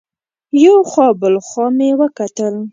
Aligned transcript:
یو 0.63 0.77
خوا 0.89 1.07
بل 1.21 1.35
خوا 1.47 1.65
مې 1.77 1.89
وکتل. 2.01 2.55